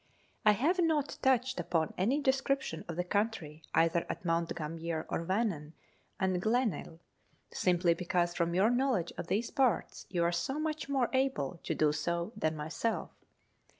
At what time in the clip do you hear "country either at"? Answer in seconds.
3.03-4.25